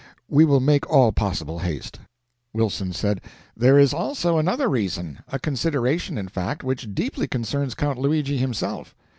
[0.27, 1.99] We will make all possible haste."
[2.53, 3.21] Wilson said:
[3.55, 8.95] "There is also another reason a consideration, in fact, which deeply concerns Count Luigi himself.